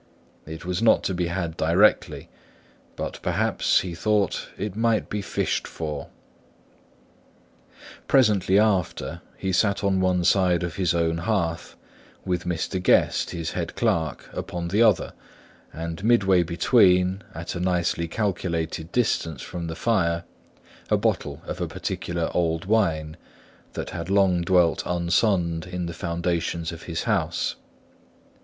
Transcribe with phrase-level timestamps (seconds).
[0.47, 2.27] It was not to be had directly;
[2.95, 6.07] but perhaps, he thought, it might be fished for.
[8.07, 11.75] Presently after, he sat on one side of his own hearth,
[12.25, 12.81] with Mr.
[12.81, 15.13] Guest, his head clerk, upon the other,
[15.71, 20.23] and midway between, at a nicely calculated distance from the fire,
[20.89, 23.17] a bottle of a particular old wine
[23.73, 27.55] that had long dwelt unsunned in the foundations of his house.